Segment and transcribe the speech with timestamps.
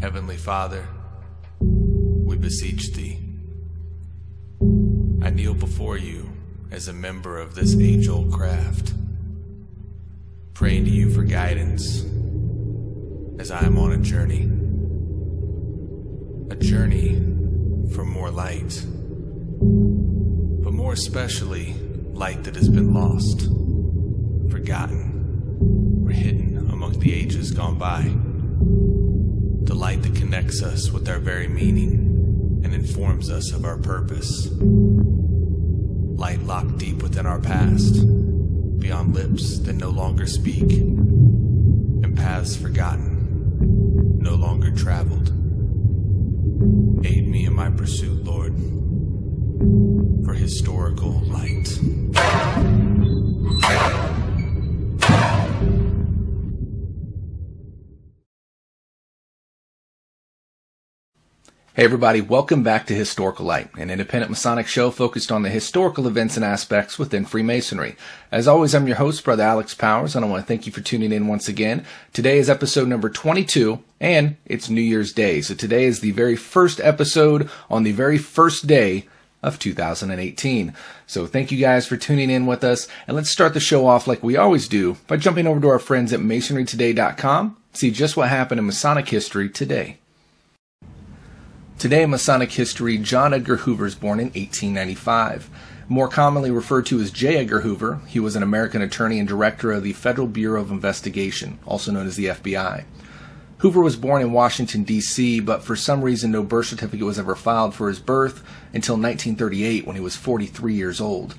[0.00, 0.86] Heavenly Father,
[1.60, 3.18] we beseech thee.
[5.22, 6.30] I kneel before you
[6.70, 8.94] as a member of this angel craft,
[10.52, 12.04] praying to you for guidance
[13.38, 14.50] as I am on a journey.
[16.50, 17.16] A journey
[17.94, 18.84] for more light,
[20.62, 21.74] but more especially
[22.12, 23.48] light that has been lost,
[24.50, 25.14] forgotten,
[26.04, 28.02] or hidden among the ages gone by.
[29.66, 34.48] The light that connects us with our very meaning and informs us of our purpose.
[34.50, 38.06] Light locked deep within our past,
[38.78, 45.28] beyond lips that no longer speak, and paths forgotten, no longer traveled.
[47.06, 48.54] Aid me in my pursuit, Lord,
[50.24, 51.68] for historical light.
[61.76, 66.06] Hey everybody, welcome back to Historical Light, an independent Masonic show focused on the historical
[66.06, 67.96] events and aspects within Freemasonry.
[68.30, 70.82] As always, I'm your host, Brother Alex Powers, and I want to thank you for
[70.82, 71.84] tuning in once again.
[72.12, 75.40] Today is episode number 22, and it's New Year's Day.
[75.40, 79.08] So today is the very first episode on the very first day
[79.42, 80.74] of 2018.
[81.08, 84.06] So thank you guys for tuning in with us, and let's start the show off
[84.06, 88.28] like we always do by jumping over to our friends at MasonryToday.com, see just what
[88.28, 89.98] happened in Masonic history today.
[91.84, 95.50] Today in Masonic history, John Edgar Hoover is born in 1895.
[95.86, 97.36] More commonly referred to as J.
[97.36, 101.58] Edgar Hoover, he was an American attorney and director of the Federal Bureau of Investigation,
[101.66, 102.84] also known as the FBI.
[103.58, 107.34] Hoover was born in Washington, D.C., but for some reason no birth certificate was ever
[107.34, 111.34] filed for his birth until 1938 when he was 43 years old.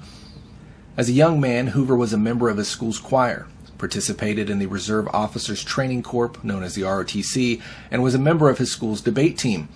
[0.95, 3.47] As a young man, Hoover was a member of his school's choir,
[3.79, 8.47] participated in the Reserve Officers Training Corps, known as the ROTC, and was a member
[8.47, 9.69] of his school's debate team.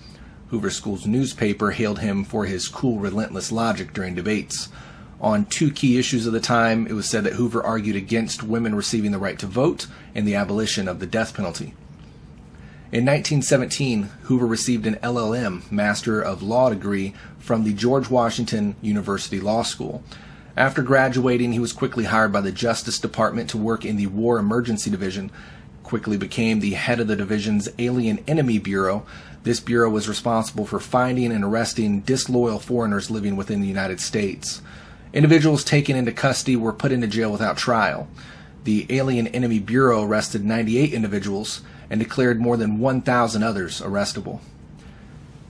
[0.50, 4.68] Hoover School's newspaper hailed him for his cool, relentless logic during debates.
[5.20, 8.74] On two key issues of the time, it was said that Hoover argued against women
[8.74, 11.74] receiving the right to vote and the abolition of the death penalty.
[12.90, 19.38] In 1917, Hoover received an LLM, Master of Law degree, from the George Washington University
[19.38, 20.02] Law School.
[20.56, 24.38] After graduating, he was quickly hired by the Justice Department to work in the War
[24.38, 25.30] Emergency Division,
[25.84, 29.06] quickly became the head of the division's Alien Enemy Bureau,
[29.42, 34.60] this bureau was responsible for finding and arresting disloyal foreigners living within the United States.
[35.12, 38.08] Individuals taken into custody were put into jail without trial.
[38.64, 44.40] The Alien Enemy Bureau arrested 98 individuals and declared more than 1,000 others arrestable.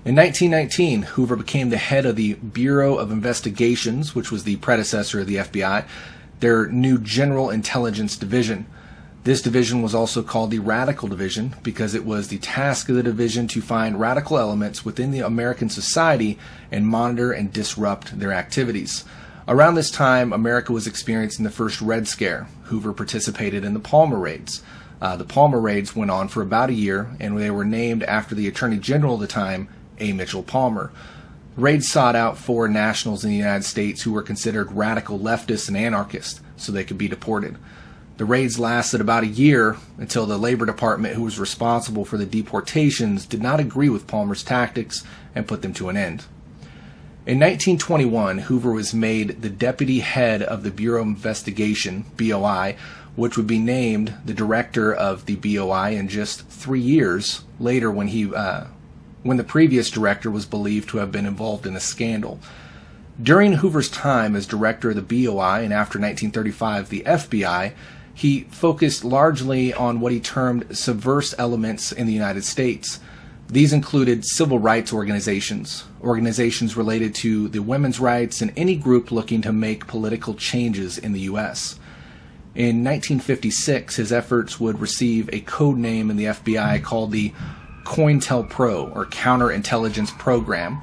[0.03, 5.21] In 1919, Hoover became the head of the Bureau of Investigations, which was the predecessor
[5.21, 5.85] of the FBI,
[6.39, 8.67] their new General Intelligence Division.
[9.23, 13.03] This division was also called the Radical Division because it was the task of the
[13.03, 16.39] division to find radical elements within the American society
[16.73, 19.05] and monitor and disrupt their activities.
[19.47, 22.47] Around this time, America was experiencing the first Red Scare.
[22.65, 24.63] Hoover participated in the Palmer raids.
[25.03, 28.35] Uh, the Palmer raids went on for about a year, and they were named after
[28.35, 30.15] the Attorney General of the time, A.
[30.15, 30.93] Mitchell Palmer.
[31.57, 35.77] Raids sought out foreign nationals in the United States who were considered radical leftists and
[35.77, 37.59] anarchists so they could be deported.
[38.21, 42.27] The raids lasted about a year until the Labor Department, who was responsible for the
[42.27, 45.05] deportations, did not agree with Palmer's tactics
[45.35, 46.27] and put them to an end.
[47.25, 52.77] In 1921, Hoover was made the deputy head of the Bureau of Investigation, BOI,
[53.17, 58.09] which would be named the director of the BOI in just three years later when
[58.09, 58.65] he uh,
[59.23, 62.39] when the previous director was believed to have been involved in a scandal.
[63.23, 67.73] During Hoover's time as director of the BOI and after 1935 the FBI,
[68.21, 73.01] he focused largely on what he termed subverse elements in the United States.
[73.49, 79.41] These included civil rights organizations, organizations related to the women's rights, and any group looking
[79.41, 81.81] to make political changes in the U.S.
[82.55, 87.33] In 1956, his efforts would receive a code name in the FBI called the
[87.85, 90.83] COINTELPRO, or Counterintelligence Program.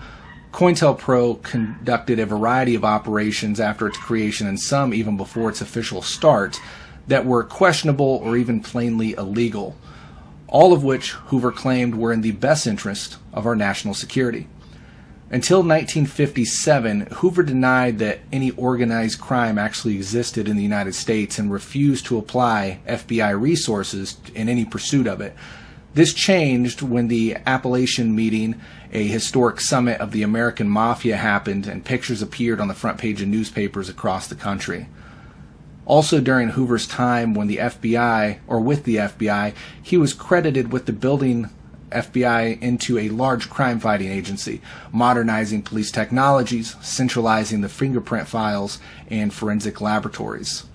[0.53, 6.01] COINTELPRO conducted a variety of operations after its creation and some even before its official
[6.01, 6.59] start
[7.07, 9.75] that were questionable or even plainly illegal,
[10.47, 14.47] all of which Hoover claimed were in the best interest of our national security.
[15.29, 21.51] Until 1957, Hoover denied that any organized crime actually existed in the United States and
[21.51, 25.35] refused to apply FBI resources in any pursuit of it.
[25.93, 28.61] This changed when the Apalachin meeting,
[28.93, 33.21] a historic summit of the American Mafia, happened and pictures appeared on the front page
[33.21, 34.87] of newspapers across the country.
[35.87, 40.85] Also, during Hoover's time when the FBI, or with the FBI, he was credited with
[40.85, 41.49] the building
[41.91, 44.61] FBI into a large crime fighting agency,
[44.91, 48.79] modernizing police technologies, centralizing the fingerprint files,
[49.09, 50.65] and forensic laboratories.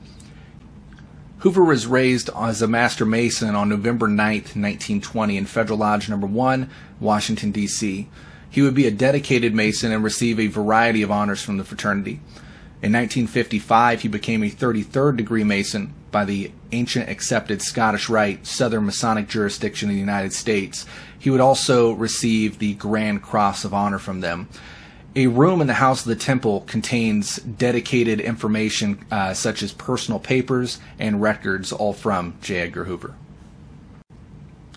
[1.40, 6.26] Hoover was raised as a master mason on November 9, 1920, in Federal Lodge Number
[6.26, 6.70] 1,
[7.00, 8.08] Washington, D.C.
[8.48, 12.20] He would be a dedicated mason and receive a variety of honors from the fraternity.
[12.82, 18.86] In 1955, he became a 33rd degree Mason by the ancient accepted Scottish Rite Southern
[18.86, 20.84] Masonic jurisdiction in the United States.
[21.16, 24.48] He would also receive the Grand Cross of Honor from them.
[25.14, 30.18] A room in the House of the Temple contains dedicated information uh, such as personal
[30.18, 32.62] papers and records, all from J.
[32.62, 33.14] Edgar Hoover.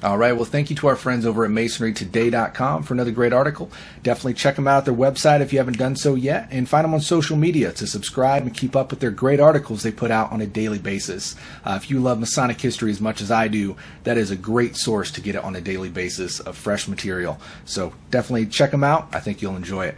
[0.03, 0.35] All right.
[0.35, 3.71] Well, thank you to our friends over at masonrytoday.com for another great article.
[4.03, 6.83] Definitely check them out at their website if you haven't done so yet, and find
[6.83, 10.11] them on social media to subscribe and keep up with their great articles they put
[10.11, 11.35] out on a daily basis.
[11.63, 14.75] Uh, if you love Masonic history as much as I do, that is a great
[14.75, 17.39] source to get it on a daily basis of fresh material.
[17.63, 19.07] So definitely check them out.
[19.13, 19.97] I think you'll enjoy it.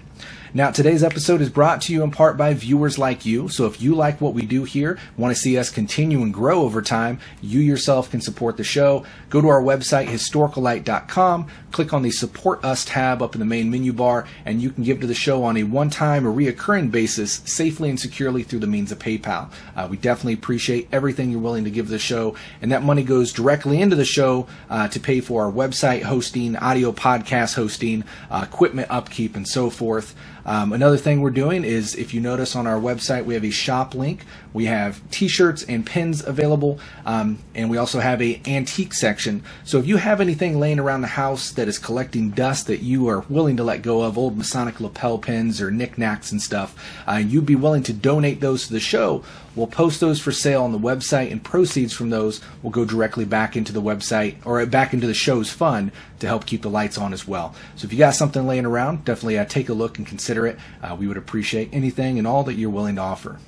[0.53, 3.47] Now, today's episode is brought to you in part by viewers like you.
[3.49, 6.61] So if you like what we do here, want to see us continue and grow
[6.61, 9.05] over time, you yourself can support the show.
[9.29, 13.69] Go to our website, historicallight.com, click on the Support Us tab up in the main
[13.69, 16.91] menu bar, and you can give to the show on a one time or reoccurring
[16.91, 19.51] basis safely and securely through the means of PayPal.
[19.75, 23.33] Uh, we definitely appreciate everything you're willing to give the show, and that money goes
[23.33, 28.45] directly into the show uh, to pay for our website hosting, audio podcast hosting, uh,
[28.47, 30.06] equipment upkeep, and so forth.
[30.47, 33.51] Um, another thing we're doing is if you notice on our website, we have a
[33.51, 34.23] shop link.
[34.53, 39.43] We have t-shirts and pins available, um, and we also have a antique section.
[39.65, 43.07] So if you have anything laying around the house that is collecting dust that you
[43.09, 46.75] are willing to let go of, old Masonic lapel pins or knickknacks and stuff,
[47.07, 49.23] uh, you'd be willing to donate those to the show,
[49.57, 53.25] We'll post those for sale on the website, and proceeds from those will go directly
[53.25, 56.95] back into the website or back into the show's fund to help keep the lights
[56.95, 57.55] on as well.
[57.75, 60.59] So if you got something laying around, definitely uh, take a look and consider it.
[60.83, 63.39] Uh, we would appreciate anything and all that you're willing to offer.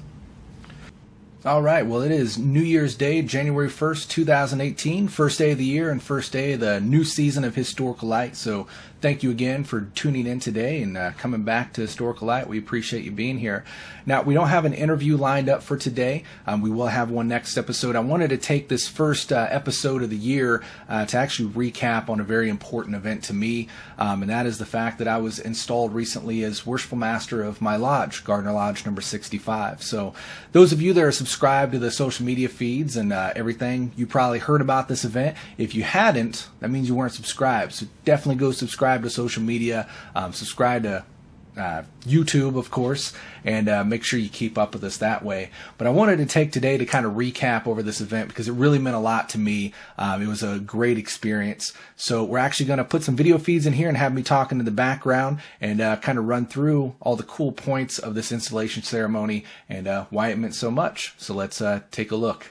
[1.46, 5.64] All right, well, it is New Year's Day, January 1st, 2018, first day of the
[5.64, 8.36] year and first day of the new season of Historical Light.
[8.36, 8.68] So,
[9.02, 12.48] thank you again for tuning in today and uh, coming back to Historical Light.
[12.48, 13.64] We appreciate you being here.
[14.06, 16.24] Now, we don't have an interview lined up for today.
[16.46, 17.96] Um, we will have one next episode.
[17.96, 22.10] I wanted to take this first uh, episode of the year uh, to actually recap
[22.10, 23.68] on a very important event to me,
[23.98, 27.62] um, and that is the fact that I was installed recently as Worshipful Master of
[27.62, 29.84] my lodge, Gardner Lodge number 65.
[29.84, 30.14] So,
[30.52, 34.08] those of you that are subscribed to the social media feeds and uh, everything, you
[34.08, 35.38] probably heard about this event.
[35.58, 37.74] If you hadn't, that means you weren't subscribed.
[37.74, 41.04] So, definitely go subscribe to social media, um, subscribe to
[41.58, 43.14] uh, YouTube, of course,
[43.44, 45.52] and uh, make sure you keep up with us that way.
[45.78, 48.54] But I wanted to take today to kind of recap over this event because it
[48.54, 49.74] really meant a lot to me.
[49.98, 51.74] Um, it was a great experience.
[51.96, 54.60] So we're actually going to put some video feeds in here and have me talking
[54.60, 58.32] in the background and uh, kind of run through all the cool points of this
[58.32, 61.14] installation ceremony and uh, why it meant so much.
[61.18, 62.48] So let's uh, take a look.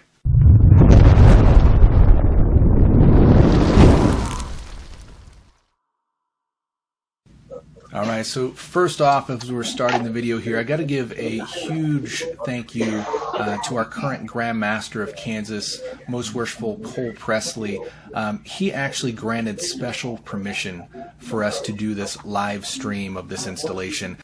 [7.90, 11.10] All right, so first off, as we're starting the video here, I got to give
[11.12, 13.02] a huge thank you
[13.32, 17.80] uh, to our current Grand Master of Kansas, Most Worshipful Cole Presley.
[18.12, 23.46] Um, he actually granted special permission for us to do this live stream of this
[23.46, 24.18] installation.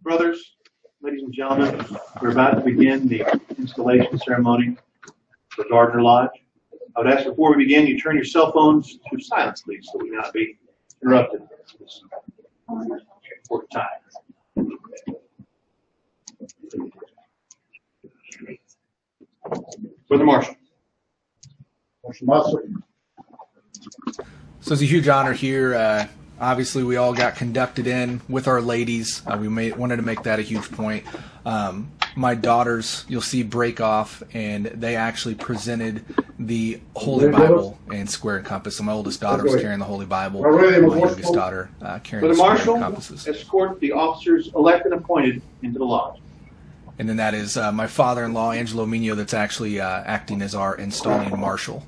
[0.00, 0.54] Brothers,
[1.02, 1.84] ladies and gentlemen,
[2.22, 3.24] we're about to begin the
[3.58, 4.76] installation ceremony
[5.60, 6.30] for Gardner Lodge.
[6.96, 9.98] I would ask before we begin, you turn your cell phones to silence, please, so
[9.98, 10.58] we not be
[11.02, 11.42] interrupted.
[11.78, 12.02] This
[13.42, 13.86] important time.
[20.08, 20.56] Brother Marshall.
[22.04, 22.62] Marshall Musser.
[24.60, 25.74] So it's a huge honor here.
[25.74, 26.06] Uh,
[26.40, 29.22] obviously, we all got conducted in with our ladies.
[29.26, 31.04] Uh, we made, wanted to make that a huge point.
[31.44, 36.04] Um, my daughters, you'll see break off, and they actually presented
[36.38, 38.76] the Holy Bible and Square and Compass.
[38.76, 40.42] So my oldest daughter was carrying the Holy Bible.
[40.42, 43.28] My youngest daughter uh, carrying the Square Marshall, and Compasses.
[43.28, 46.20] escort the officers elected and appointed into the lodge.
[46.98, 50.76] And then that is uh, my father-in-law, Angelo Mino, that's actually uh, acting as our
[50.76, 51.86] installing marshal.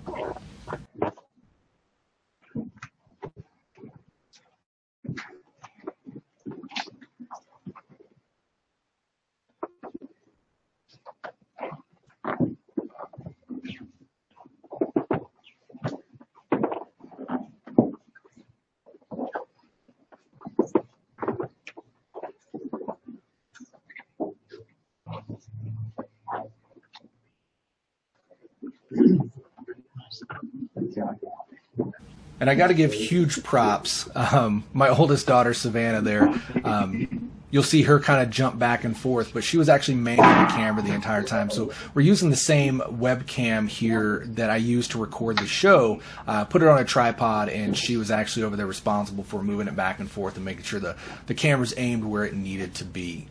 [32.40, 34.08] And I got to give huge props.
[34.16, 36.34] Um, my oldest daughter, Savannah, there,
[36.64, 40.25] um, you'll see her kind of jump back and forth, but she was actually manning
[40.25, 41.50] the camera the entire time.
[41.50, 46.44] So we're using the same webcam here that I used to record the show, uh,
[46.44, 49.76] put it on a tripod, and she was actually over there responsible for moving it
[49.76, 50.96] back and forth and making sure the,
[51.26, 53.28] the camera's aimed where it needed to be.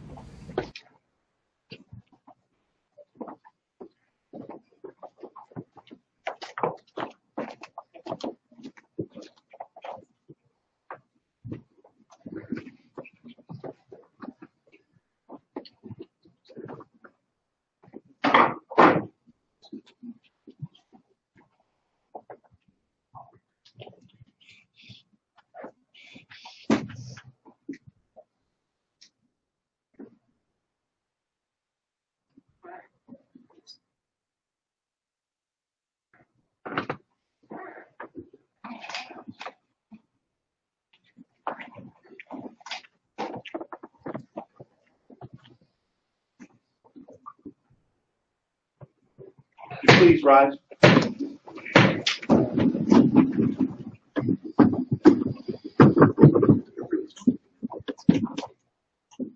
[50.22, 50.54] Please rise.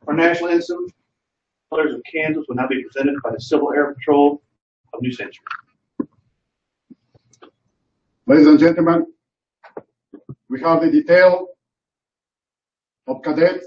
[0.07, 0.87] Our national anthem,
[1.71, 4.41] Colors of Kansas, will now be presented by the Civil Air Patrol
[4.93, 5.45] of New Century.
[8.27, 9.07] Ladies and gentlemen,
[10.49, 11.47] we have the detail
[13.07, 13.65] of cadets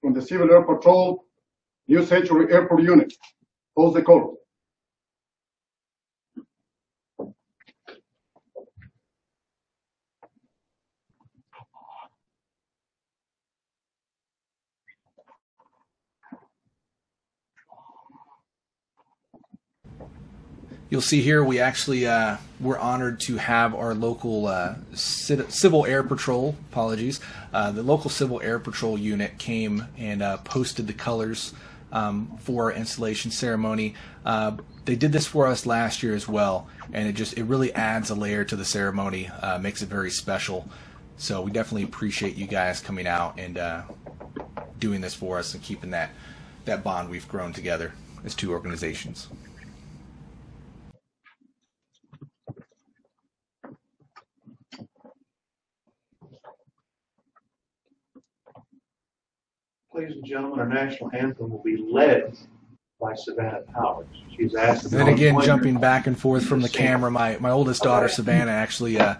[0.00, 1.24] from the Civil Air Patrol
[1.88, 3.12] New Century Airport Unit.
[3.76, 4.43] Hold the call.
[20.94, 25.84] You'll see here we actually uh, we're honored to have our local uh, Ci- Civil
[25.86, 26.54] Air Patrol.
[26.70, 27.18] Apologies,
[27.52, 31.52] uh, the local Civil Air Patrol unit came and uh, posted the colors
[31.90, 33.96] um, for our installation ceremony.
[34.24, 34.52] Uh,
[34.84, 38.10] they did this for us last year as well, and it just it really adds
[38.10, 40.68] a layer to the ceremony, uh, makes it very special.
[41.16, 43.58] So we definitely appreciate you guys coming out and
[44.78, 46.10] doing this for us and keeping that
[46.66, 49.26] that bond we've grown together as two organizations.
[59.94, 62.36] Ladies and gentlemen, our national anthem will be led
[63.00, 64.08] by Savannah Powers.
[64.36, 64.86] She's asked.
[64.86, 68.50] And then again, jumping back and forth from the camera, my, my oldest daughter Savannah
[68.50, 69.14] actually uh,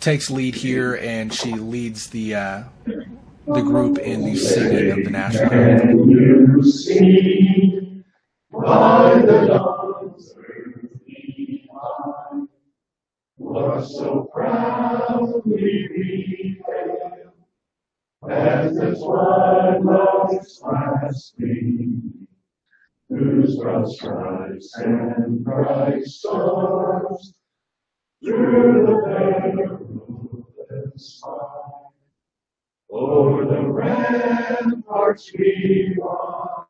[0.00, 5.10] takes lead here, and she leads the uh, the group in the singing of the
[5.10, 5.88] national anthem.
[5.88, 8.02] Can you see
[8.50, 12.48] by the dawn's early light
[13.36, 16.62] what so proudly we
[18.68, 22.26] as the twilight's clasping,
[23.08, 27.32] whose broad stripes and bright stars
[28.22, 29.80] through the perilous
[31.18, 31.30] sky
[32.90, 36.66] over the ramparts we watch,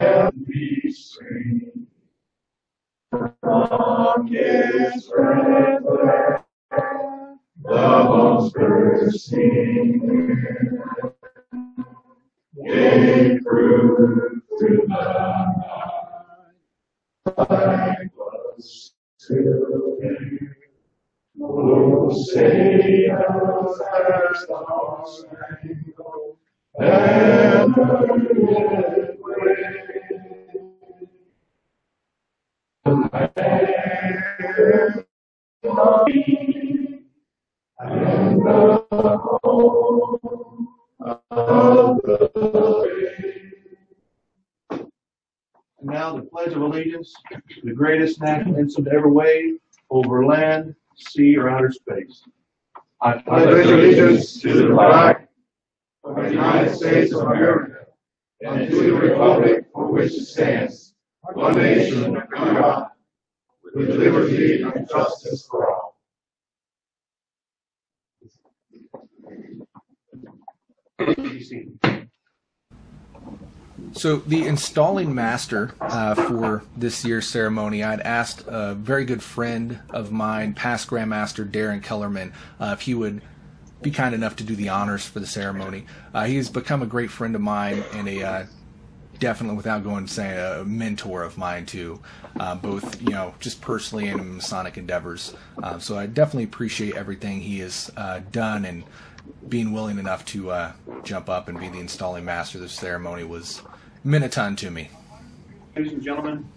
[0.00, 1.86] and we sing.
[3.42, 5.10] Rockets
[7.62, 10.00] forever, bubbles bursting,
[12.64, 14.86] gave proof to the
[17.48, 19.96] night, was still.
[21.42, 24.58] Oh, say us as the
[25.06, 26.36] spangled
[26.78, 27.66] banner
[28.50, 29.16] yet
[36.06, 36.49] waved.
[37.82, 40.18] And the home
[41.00, 42.30] of the
[45.80, 47.14] And now the Pledge of Allegiance,
[47.64, 49.58] the greatest national anthem ever wave
[49.90, 52.22] over land, sea, or outer space.
[53.00, 55.26] I I pledge allegiance to the flag
[56.04, 57.86] of the United States of America
[58.42, 60.94] and to the republic for which it stands,
[61.32, 62.88] one nation under God,
[63.64, 65.98] with liberty and justice for all.
[68.22, 68.88] Be seated.
[73.92, 79.80] So the installing master uh, for this year's ceremony, I'd asked a very good friend
[79.90, 83.20] of mine, past Grandmaster Darren Kellerman, uh, if he would
[83.82, 85.86] be kind enough to do the honors for the ceremony.
[86.14, 88.46] Uh, he has become a great friend of mine and a uh,
[89.18, 92.00] definitely, without going to say, a mentor of mine too,
[92.38, 95.34] uh, both you know just personally and in Masonic endeavors.
[95.62, 97.90] Uh, so I definitely appreciate everything he has
[98.30, 98.84] done and
[99.48, 100.72] being willing enough to uh,
[101.02, 103.62] jump up and be the installing master of the ceremony was
[104.04, 104.90] meant a ton to me.
[105.76, 106.48] Ladies and gentlemen,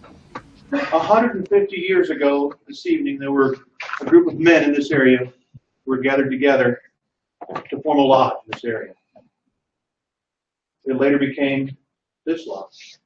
[0.69, 3.57] 150 years ago this evening, there were
[4.01, 6.81] a group of men in this area who were gathered together
[7.69, 8.93] to form a lodge in this area.
[10.85, 11.77] It later became
[12.25, 12.97] this lodge.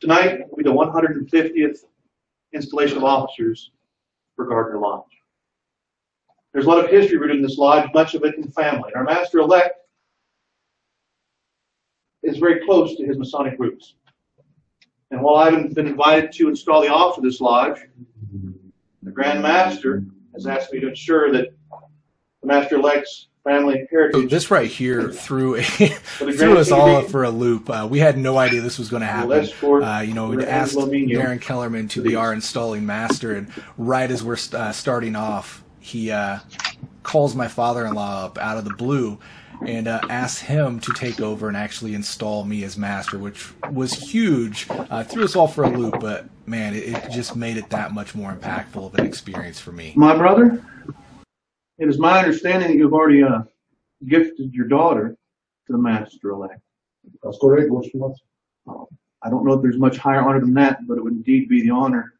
[0.00, 1.84] Tonight will be the 150th
[2.52, 3.70] installation of officers
[4.36, 5.04] for Gardner Lodge.
[6.52, 8.90] There's a lot of history rooted in this lodge, much of it in family.
[8.94, 9.74] Our master elect
[12.22, 13.94] is very close to his Masonic roots.
[15.10, 17.80] And while I haven't been invited to install the office of this lodge,
[19.02, 20.04] the Grand Master
[20.34, 21.48] has asked me to ensure that
[22.40, 24.22] the Master elect's family heritage.
[24.22, 27.70] So this right here threw a, threw us all for a loop.
[27.70, 29.28] Uh, we had no idea this was going to happen.
[29.82, 30.74] Uh, you know, we'd asked.
[30.76, 36.10] Darren Kellerman to be our installing master, and right as we're uh, starting off, he
[36.10, 36.38] uh,
[37.02, 39.18] calls my father-in-law up out of the blue
[39.66, 43.92] and uh, asks him to take over and actually install me as master, which was
[43.92, 44.66] huge.
[44.70, 47.92] Uh, threw us all for a loop, but man, it, it just made it that
[47.92, 49.92] much more impactful of an experience for me.
[49.96, 50.64] My brother,
[51.78, 53.42] it is my understanding that you've already uh,
[54.08, 55.16] gifted your daughter
[55.66, 56.60] to the Master elect.
[57.22, 58.24] That's correct, Worship Master.
[59.22, 61.62] I don't know if there's much higher honor than that, but it would indeed be
[61.62, 62.14] the honor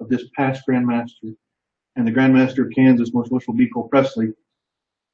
[0.00, 1.28] of this past Grand Master
[1.96, 4.32] and the Grand Master of Kansas, Most Worshipful Biko Presley,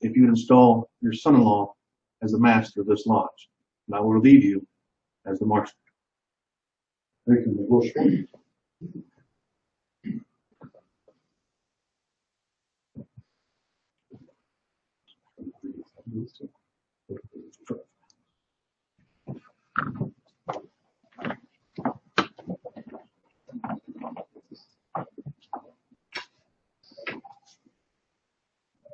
[0.00, 1.74] if you would install your son-in-law
[2.22, 3.48] as the master of this lodge.
[3.86, 4.66] And I will relieve you
[5.26, 5.74] as the marshal.
[7.26, 8.28] Thank you, my worship.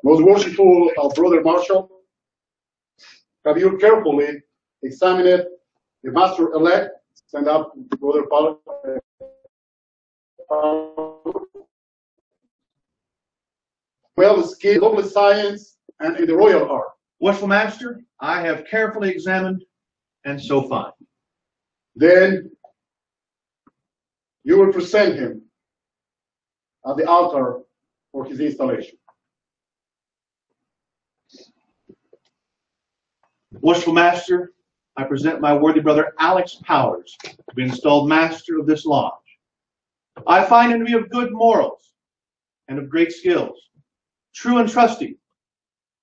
[0.05, 1.90] Most worshipful uh, Brother Marshall,
[3.47, 4.43] have you carefully
[4.83, 5.47] examined
[6.03, 6.90] the master elect?
[7.14, 8.61] Stand up, Brother Paul.
[14.19, 16.88] Well skilled, lovely science, and in the royal art.
[17.21, 19.64] Worshipful Master, I have carefully examined
[20.27, 20.93] and so find.
[21.97, 22.51] Then
[24.43, 25.43] you will present him
[26.87, 27.61] at the altar
[28.12, 28.99] for his installation.
[33.64, 34.53] Worshipful Master,
[34.98, 39.14] I present my worthy brother Alex Powers to be installed master of this lodge.
[40.27, 41.94] I find him to be of good morals
[42.68, 43.59] and of great skills,
[44.35, 45.16] true and trusty,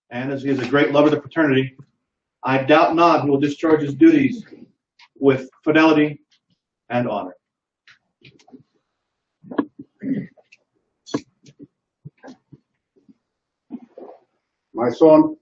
[0.09, 1.77] and as he is a great lover of the fraternity,
[2.43, 4.43] I doubt not he will discharge his duties
[5.19, 6.19] with fidelity
[6.89, 7.35] and honor.
[14.73, 15.35] my son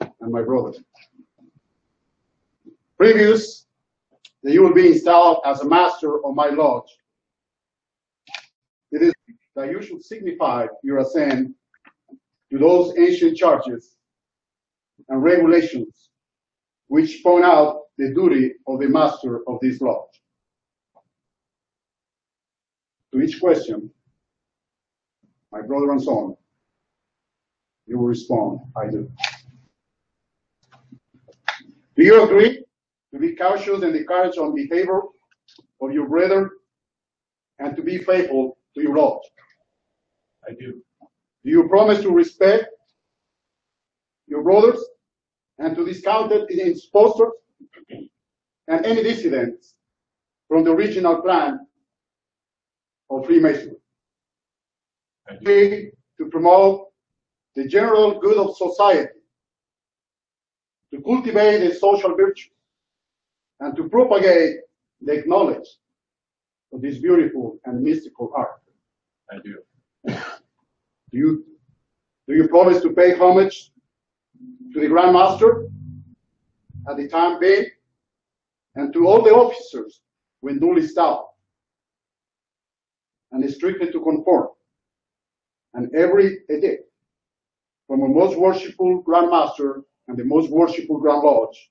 [0.00, 0.72] and my brother.
[2.98, 3.66] Previous
[4.42, 6.88] that you will be installed as a master of my lodge,
[8.90, 9.12] it is
[9.54, 11.54] that you should signify your assent
[12.50, 13.96] to those ancient charges
[15.08, 16.08] and regulations
[16.88, 20.08] which point out the duty of the master of this lodge.
[23.12, 23.90] To each question,
[25.52, 26.34] my brother and son,
[27.86, 29.10] you will respond, I do.
[31.96, 32.65] Do you agree
[33.16, 35.00] to be cautious and encourage on behavior
[35.80, 36.50] of your brother
[37.58, 39.22] and to be faithful to your lodge?
[40.46, 40.82] I do.
[41.44, 42.66] Do you promise to respect
[44.26, 44.84] your brothers
[45.58, 47.32] and to discount it in imposters
[48.68, 49.74] and any dissidents
[50.48, 51.60] from the original plan
[53.10, 53.76] of Freemasonry?
[55.28, 56.88] Agree To promote
[57.54, 59.12] the general good of society,
[60.92, 62.50] to cultivate the social virtue,
[63.60, 64.56] and to propagate
[65.00, 65.68] the knowledge
[66.72, 68.60] of this beautiful and mystical art.
[69.30, 69.58] I do.
[71.12, 71.44] Do you,
[72.26, 73.70] do you promise to pay homage
[74.72, 75.68] to the Grand Master
[76.90, 77.66] at the time being
[78.74, 80.00] and to all the officers
[80.40, 81.26] when duly styled
[83.30, 84.48] and strictly to conform
[85.74, 86.90] and every edict
[87.86, 91.70] from a most worshipful Grand Master and the most worshipful Grand Lodge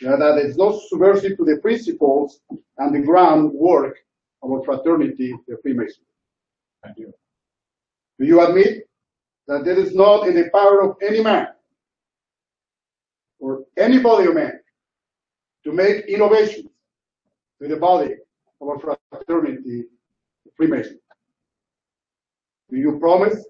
[0.00, 2.40] yeah, that is not subversive to the principles
[2.78, 3.96] and the groundwork
[4.42, 6.06] of a fraternity, the Freemasonry.
[6.84, 7.12] I do.
[8.18, 8.88] Do you admit
[9.46, 11.48] that there is not in the power of any man
[13.38, 14.60] or any body of men
[15.64, 16.68] to make innovations
[17.60, 18.16] to the body
[18.60, 18.78] of our
[19.10, 19.84] fraternity,
[20.44, 21.00] the Freemasons?
[22.70, 23.44] Do you promise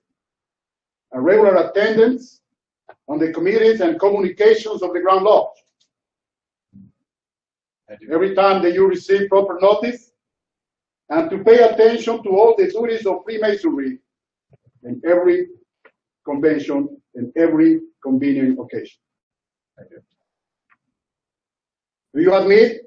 [1.13, 2.41] a regular attendance
[3.09, 5.62] on the committees and communications of the Grand Lodge?
[8.11, 10.13] Every time that you receive proper notice,
[11.11, 13.99] and to pay attention to all the duties of Freemasonry
[14.85, 15.49] in every
[16.25, 18.99] convention and every convenient occasion.
[22.15, 22.83] Do you admit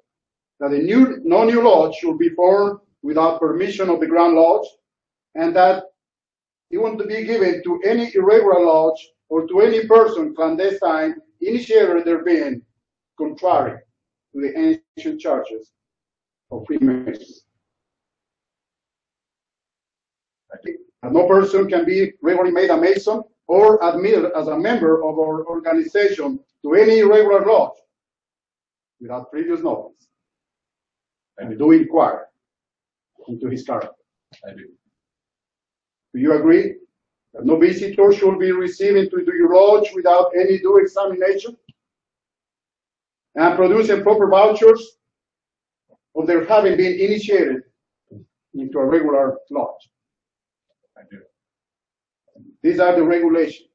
[0.59, 4.67] that a new, no new lodge should be formed without permission of the Grand Lodge,
[5.35, 5.83] and that
[6.71, 12.23] it won't be given to any irregular lodge or to any person clandestine initiated their
[12.23, 12.61] being
[13.17, 13.79] contrary
[14.33, 15.71] to the churches
[16.51, 17.43] of Freemasons?
[21.03, 25.45] No person can be regularly made a Mason or admitted as a member of our
[25.45, 27.77] organization to any regular lodge
[28.99, 30.07] without previous notice.
[31.37, 32.27] And do inquire
[33.27, 33.91] into his character.
[34.47, 34.67] I do.
[36.13, 36.75] Do you agree
[37.33, 41.57] that no visitor should be received into your lodge without any due examination?
[43.35, 44.97] And producing proper vouchers
[46.15, 47.63] of their having been initiated
[48.53, 49.89] into a regular lodge.
[50.97, 51.19] I do.
[52.63, 53.67] These are the regulations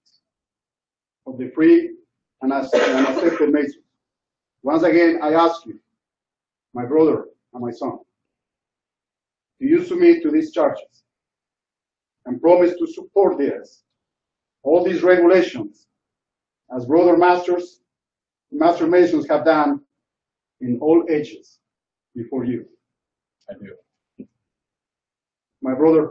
[1.27, 1.91] of the free
[2.43, 3.77] and accepted Masons.
[4.63, 5.79] Once again, I ask you,
[6.75, 7.99] my brother and my son,
[9.59, 11.05] do you submit to these charges
[12.27, 13.83] and promise to support this,
[14.63, 15.87] all these regulations,
[16.75, 17.80] as brother masters,
[18.53, 19.81] master Masons have done
[20.61, 21.59] in all ages
[22.15, 22.67] before you?
[23.49, 24.27] I do.
[25.63, 26.11] my brother,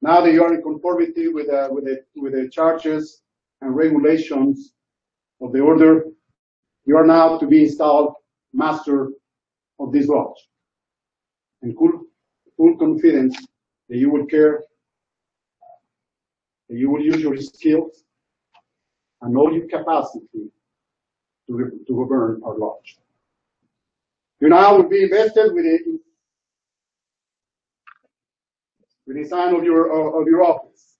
[0.00, 3.22] now that you are in conformity with the, with the, with the charges
[3.60, 4.74] and regulations
[5.40, 6.04] of the order,
[6.84, 8.14] you are now to be installed
[8.52, 9.10] master
[9.78, 10.36] of this lodge.
[11.62, 12.02] And full,
[12.56, 13.36] full confidence
[13.88, 14.62] that you will care,
[16.68, 18.04] that you will use your skills
[19.22, 20.50] and all your capacity
[21.46, 22.98] to, to govern our lodge.
[24.40, 25.98] You now will be invested with the
[29.06, 30.96] with the sign of your of your office.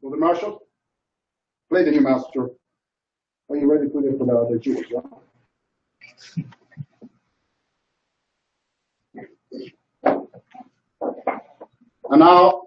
[0.00, 0.66] The marshal,
[1.68, 2.50] play the new master.
[3.50, 4.84] Are you ready for the for the, the jewels?
[4.90, 5.00] Yeah?
[12.10, 12.62] And now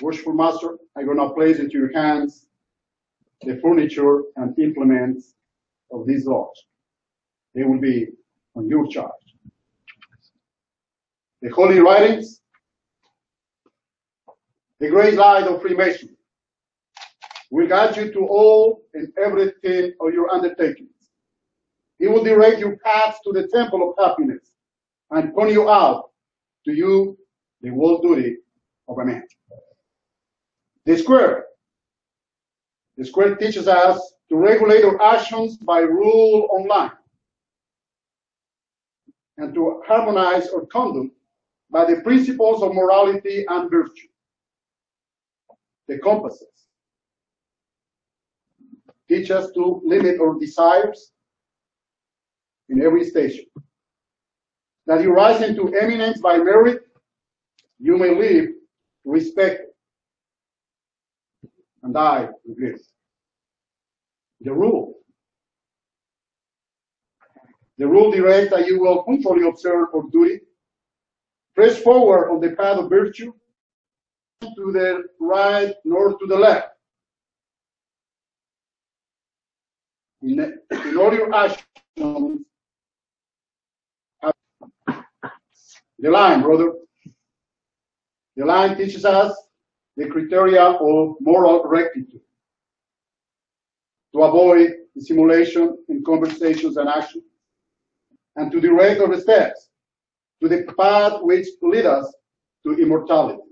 [0.00, 2.46] Worshipful Master, I'm gonna place into your hands
[3.42, 5.34] the furniture and implements
[5.92, 6.56] of this lodge.
[7.54, 8.08] They will be
[8.54, 9.12] on your charge.
[11.42, 12.40] The holy writings,
[14.80, 16.17] the great light of Freemasonry
[17.50, 20.90] will guide you to all and everything of your undertakings.
[21.98, 24.52] He will direct your paths to the temple of happiness
[25.10, 26.10] and point you out
[26.64, 27.18] to you
[27.62, 28.36] the world duty
[28.88, 29.24] of a man.
[30.84, 31.46] The square.
[32.96, 36.92] The square teaches us to regulate our actions by rule online
[39.38, 41.14] and to harmonize our conduct
[41.70, 44.08] by the principles of morality and virtue.
[45.86, 46.67] The compasses
[49.08, 51.12] teach us to limit our desires
[52.68, 53.44] in every station.
[54.86, 56.82] That you rise into eminence by merit,
[57.78, 58.50] you may live
[59.04, 59.66] respected
[61.82, 62.90] and die with this.
[64.40, 64.94] The rule.
[67.78, 70.40] The rule directs that you will punctually observe our duty,
[71.54, 73.32] press forward on the path of virtue,
[74.40, 76.77] to the right nor to the left.
[80.22, 81.64] In, in your actions,
[85.98, 86.72] the line, brother.
[88.36, 89.36] The line teaches us
[89.96, 92.20] the criteria of moral rectitude
[94.14, 97.24] to avoid dissimulation in conversations and actions,
[98.36, 99.68] and to direct our steps
[100.40, 102.12] to the path which lead us
[102.64, 103.42] to immortality.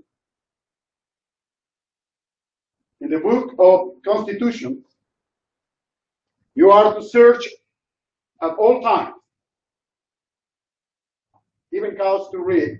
[3.01, 4.83] In the book of Constitution,
[6.57, 7.47] you are to search
[8.41, 9.13] at all times,
[11.71, 12.79] even cause to read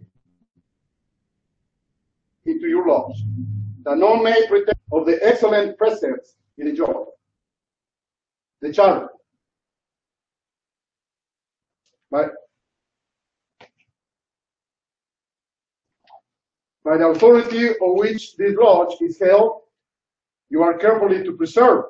[2.48, 3.22] into your laws,
[3.84, 7.04] that none may pretend of the excellent precepts in enjoy.
[8.62, 9.10] The charter.
[12.10, 12.30] by,
[16.84, 19.62] by the authority of which this lodge is held,
[20.50, 21.84] you are carefully to preserve,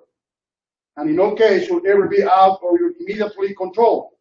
[0.97, 4.17] and in no case should ever be out of your immediately control.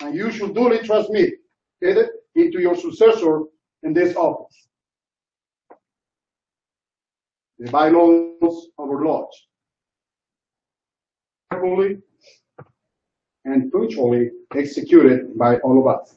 [0.00, 1.34] And you should duly transmit
[1.80, 3.42] it into your successor
[3.82, 4.68] in this office.
[7.58, 9.48] The bylaws of our lodge.
[11.50, 11.98] Carefully
[13.44, 16.16] and punctually executed by all of us.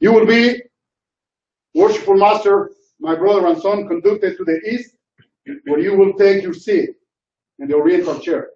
[0.00, 0.60] You will be,
[1.74, 4.95] worshipful master, my brother and son, conducted to the east,
[5.64, 6.90] where you will take your seat
[7.58, 8.50] in the oriental chair.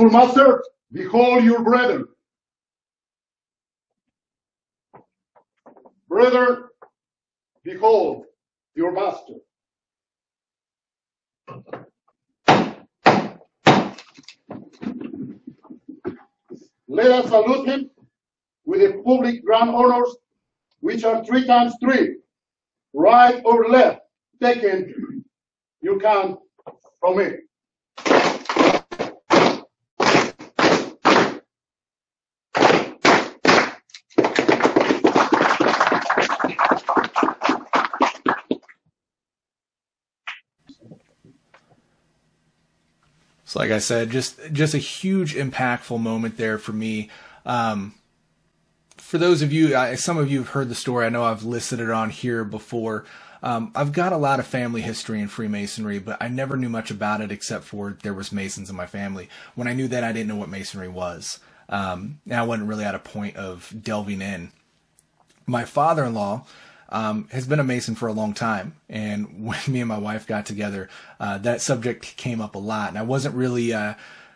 [0.00, 2.06] Master, behold your brethren.
[6.08, 6.64] Brethren,
[7.64, 8.24] behold
[8.74, 9.34] your master.
[16.86, 17.90] Let us salute him
[18.64, 20.16] with the public grand honors,
[20.80, 22.16] which are three times three,
[22.92, 24.00] right or left,
[24.40, 25.24] taken,
[25.80, 26.38] you can
[27.00, 27.47] from me.
[43.58, 47.10] Like I said, just just a huge impactful moment there for me.
[47.44, 47.94] Um,
[48.96, 51.04] for those of you, I, some of you have heard the story.
[51.04, 53.04] I know I've listed it on here before.
[53.42, 56.92] Um, I've got a lot of family history in Freemasonry, but I never knew much
[56.92, 59.28] about it except for there was Masons in my family.
[59.56, 61.40] When I knew that, I didn't know what Masonry was.
[61.68, 64.52] Um, and I wasn't really at a point of delving in.
[65.46, 66.46] My father-in-law
[66.88, 68.76] um, has been a Mason for a long time.
[68.88, 70.88] And when me and my wife got together,
[71.20, 72.88] uh, that subject came up a lot.
[72.90, 73.94] And I wasn't really uh,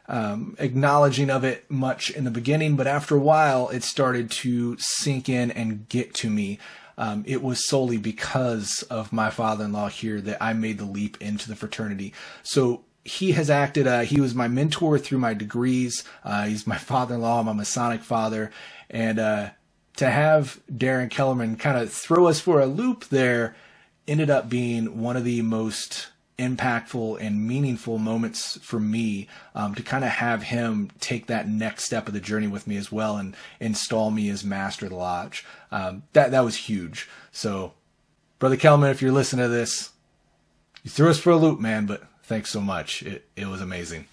[0.09, 4.77] um, acknowledging of it much in the beginning, but after a while, it started to
[4.79, 6.59] sink in and get to me.
[6.99, 11.49] Um, it was solely because of my father-in-law here that I made the leap into
[11.49, 12.13] the fraternity.
[12.43, 13.87] So he has acted.
[13.87, 16.05] Uh, he was my mentor through my degrees.
[16.25, 18.51] Uh, he's my father-in-law, my Masonic father,
[18.91, 19.51] and uh,
[19.97, 23.55] to have Darren Kellerman kind of throw us for a loop there
[24.09, 29.83] ended up being one of the most impactful and meaningful moments for me um, to
[29.83, 33.17] kind of have him take that next step of the journey with me as well
[33.17, 35.45] and install me as master of the lodge.
[35.71, 37.09] Um, that that was huge.
[37.31, 37.75] So,
[38.39, 39.91] brother Kellerman, if you're listening to this,
[40.83, 41.87] you threw us for a loop, man.
[41.87, 43.03] But thanks so much.
[43.03, 44.07] It it was amazing.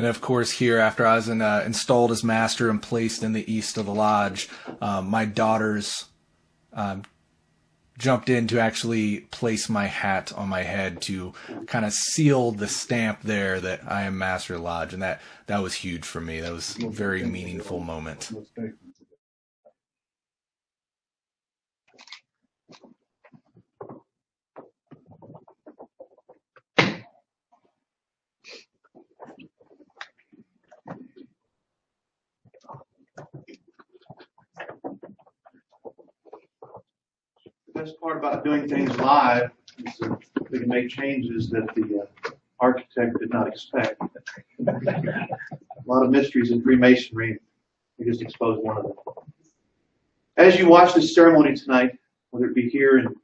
[0.00, 3.34] And of course, here after I was in, uh, installed as master and placed in
[3.34, 4.48] the east of the lodge,
[4.80, 6.06] um, my daughters
[6.72, 7.02] um,
[7.98, 11.34] jumped in to actually place my hat on my head to
[11.66, 15.74] kind of seal the stamp there that I am master lodge, and that that was
[15.74, 16.40] huge for me.
[16.40, 18.32] That was a very meaningful moment.
[37.80, 40.18] Best part about doing things live is that
[40.50, 43.98] we can make changes that the uh, architect did not expect.
[44.66, 45.28] A
[45.86, 47.38] lot of mysteries in Freemasonry.
[47.98, 48.92] We just exposed one of them.
[50.36, 51.98] As you watch this ceremony tonight,
[52.32, 53.14] whether it be here in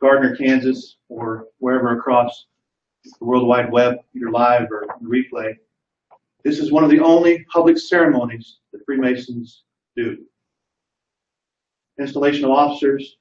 [0.00, 2.46] Gardner, Kansas, or wherever across
[3.04, 5.54] the World Wide Web, either live or replay,
[6.42, 9.62] this is one of the only public ceremonies that Freemasons
[9.94, 10.18] do.
[12.00, 13.18] Installation of officers,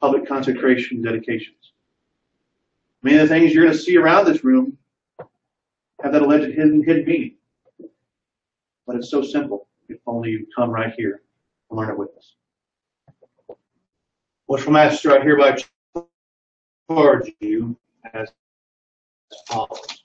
[0.00, 1.72] public consecration dedications.
[3.02, 4.76] Many of the things you're going to see around this room
[6.02, 7.36] have that alleged hidden, hidden meaning.
[8.86, 9.68] But it's so simple.
[9.88, 11.22] If only you come right here
[11.70, 12.34] and learn it with us.
[14.46, 15.58] What's Master, I hereby
[16.90, 17.76] charge you
[18.14, 18.30] as
[19.46, 20.04] follows.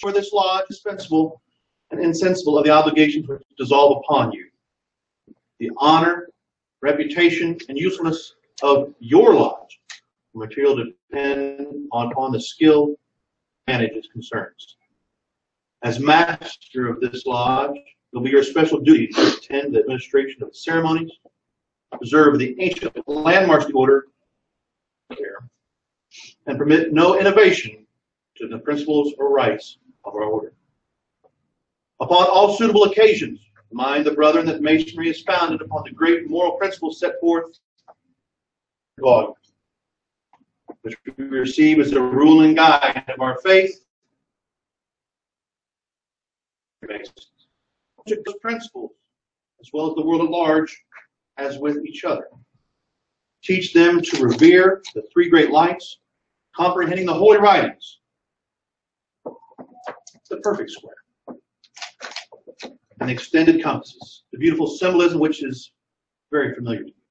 [0.00, 1.42] For this law, indispensable
[1.90, 4.46] and insensible of the obligations which dissolve upon you.
[5.58, 6.28] The honor,
[6.80, 9.80] reputation, and usefulness of your lodge.
[10.34, 12.96] The material depend on, on the skill
[13.66, 14.76] manage its concerns.
[15.82, 20.42] As master of this lodge, it will be your special duty to attend the administration
[20.42, 21.10] of the ceremonies,
[21.92, 24.06] preserve the ancient landmarks of the order,
[26.46, 27.86] and permit no innovation
[28.36, 30.52] to the principles or rights of our order.
[32.00, 33.40] Upon all suitable occasions,
[33.70, 37.58] remind the brethren that Masonry is founded upon the great moral principles set forth
[39.04, 39.34] God,
[40.80, 43.84] which we receive as the ruling guide of our faith.
[48.06, 48.92] Those principles,
[49.60, 50.84] as well as the world at large,
[51.36, 52.28] as with each other.
[53.42, 55.98] Teach them to revere the three great lights,
[56.56, 58.00] comprehending the holy writings.
[60.30, 60.94] The perfect square.
[63.00, 65.72] And the extended compasses, the beautiful symbolism which is
[66.30, 67.03] very familiar to you.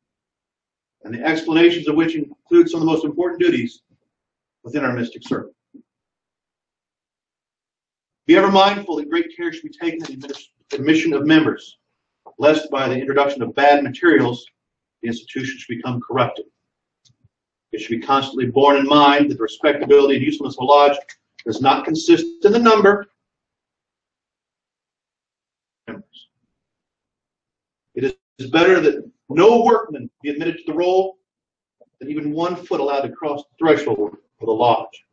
[1.04, 3.82] And the explanations of which include some of the most important duties
[4.64, 5.54] within our mystic circle.
[8.26, 11.78] Be ever mindful that great care should be taken in the admission of members,
[12.38, 14.46] lest by the introduction of bad materials,
[15.02, 16.46] the institution should become corrupted.
[17.74, 20.98] It should be constantly borne in mind that the respectability and usefulness of a lodge
[21.46, 23.08] does not consist in the number of
[25.88, 26.28] members.
[27.96, 31.18] It is better that no workman be admitted to the roll
[32.00, 35.06] than even one foot allowed to cross the threshold of the lodge.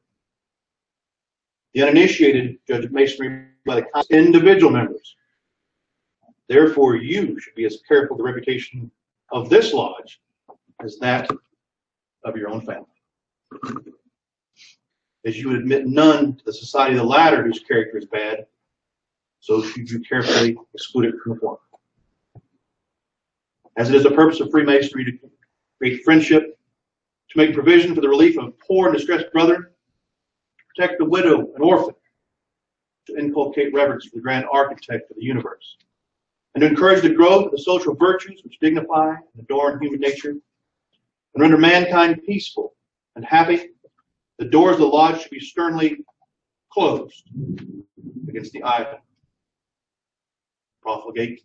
[1.75, 5.17] The uninitiated judge masonry by the individual members.
[6.49, 8.91] Therefore, you should be as careful of the reputation
[9.31, 10.21] of this lodge
[10.83, 11.29] as that
[12.25, 12.87] of your own family.
[15.25, 18.47] As you would admit none to the society of the latter whose character is bad,
[19.39, 21.59] so should you carefully exclude it from the former.
[23.81, 25.19] As it is the purpose of Freemasonry to
[25.79, 26.59] create friendship,
[27.31, 29.69] to make provision for the relief of poor and distressed brethren,
[30.69, 31.95] protect the widow and orphan,
[33.07, 35.79] to inculcate reverence for the grand architect of the universe,
[36.55, 40.33] and to encourage the growth of the social virtues which dignify and adorn human nature,
[40.33, 40.43] and
[41.39, 42.75] render mankind peaceful
[43.17, 43.71] and happy,
[44.39, 46.05] the doors of the lodge should be sternly
[46.71, 47.31] closed
[48.29, 48.99] against the idle,
[50.83, 51.41] profligate,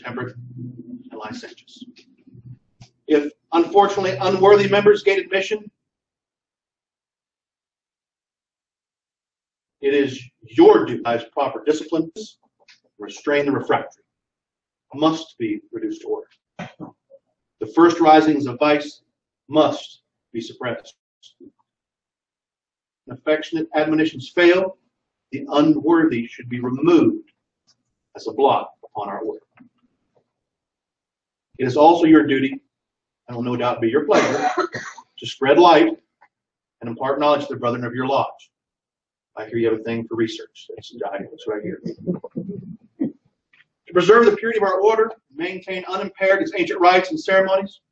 [0.00, 1.84] temperate, and licentious.
[3.06, 5.70] If unfortunately unworthy members gain admission,
[9.80, 12.12] It is your duty as proper discipline
[12.98, 14.04] restrain the refractory.
[14.94, 16.92] Must be reduced to order.
[17.60, 19.02] The first risings of vice
[19.48, 20.96] must be suppressed.
[23.04, 24.76] When affectionate admonitions fail,
[25.32, 27.30] the unworthy should be removed
[28.16, 29.40] as a blot upon our order.
[31.60, 32.58] It is also your duty,
[33.28, 34.50] and will no doubt be your pleasure,
[35.18, 35.88] to spread light
[36.80, 38.50] and impart knowledge to the brethren of your lodge.
[39.36, 40.70] I hear you have a thing for research.
[40.74, 41.18] That's, I
[41.62, 41.82] hear.
[42.98, 47.82] to preserve the purity of our order, maintain unimpaired its ancient rites and ceremonies,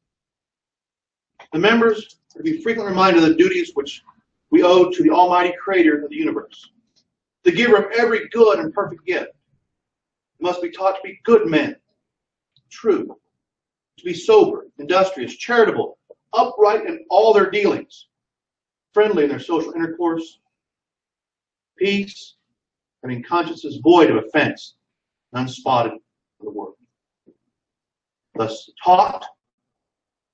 [1.53, 4.03] the members are to be frequently reminded of the duties which
[4.49, 6.71] we owe to the Almighty Creator of the universe,
[7.45, 9.33] the giver of every good and perfect gift.
[10.41, 11.77] must be taught to be good men,
[12.71, 13.15] true,
[13.99, 15.99] to be sober, industrious, charitable,
[16.33, 18.07] upright in all their dealings,
[18.95, 20.39] friendly in their social intercourse,
[21.77, 22.35] peace,
[23.03, 24.75] having consciences void of offense,
[25.35, 25.99] unspotted in
[26.45, 26.75] the world.
[28.35, 29.25] Thus taught,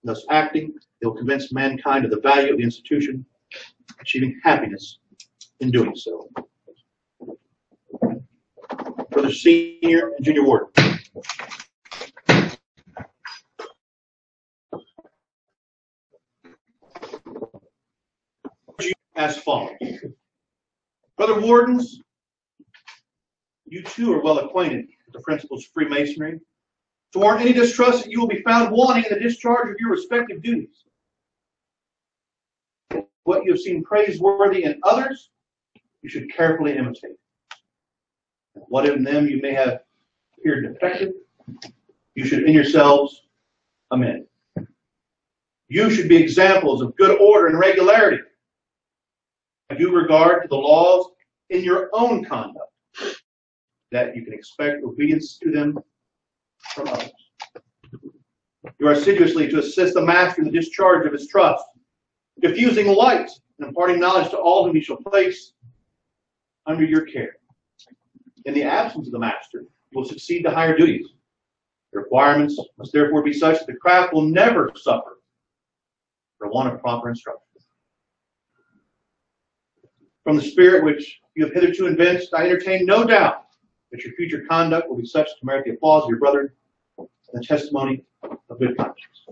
[0.02, 3.24] thus acting, they will convince mankind of the value of the institution,
[4.00, 4.98] achieving happiness
[5.60, 6.28] in doing so.
[9.10, 10.66] For the senior and junior ward.
[19.16, 19.76] As follows.
[21.16, 22.00] Brother Wardens,
[23.66, 26.40] you too are well acquainted with the principles of Freemasonry.
[27.12, 29.90] To warrant any distrust that you will be found wanting in the discharge of your
[29.90, 30.84] respective duties.
[33.22, 35.30] What you have seen praiseworthy in others,
[36.02, 37.16] you should carefully imitate.
[38.54, 39.80] What in them you may have
[40.36, 41.12] appeared defective,
[42.16, 43.22] you should in yourselves
[43.92, 44.26] amend.
[45.68, 48.18] You should be examples of good order and regularity
[49.74, 51.10] due regard to the laws
[51.50, 52.70] in your own conduct,
[53.92, 55.78] that you can expect obedience to them
[56.72, 57.10] from others.
[58.78, 61.64] You are assiduously to assist the master in the discharge of his trust,
[62.40, 65.52] diffusing light and imparting knowledge to all whom he shall place
[66.66, 67.36] under your care.
[68.46, 69.60] In the absence of the master,
[69.90, 71.06] you will succeed to higher duties.
[71.92, 75.20] The requirements must therefore be such that the craft will never suffer
[76.38, 77.43] for want of proper instruction.
[80.24, 83.44] From the spirit which you have hitherto evinced, I entertain no doubt
[83.92, 86.50] that your future conduct will be such to merit the applause of your brethren
[86.96, 89.26] and the testimony of good conscience.